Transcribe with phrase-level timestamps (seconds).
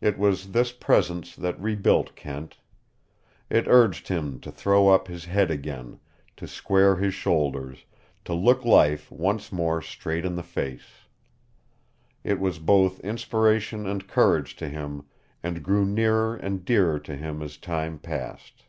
[0.00, 2.56] It was this Presence that rebuilt Kent.
[3.50, 6.00] It urged him to throw up his head again,
[6.38, 7.84] to square his shoulders,
[8.24, 11.04] to look life once more straight in the face.
[12.24, 15.04] It was both inspiration and courage to him
[15.42, 18.64] and grew nearer and dearer to him as time passed.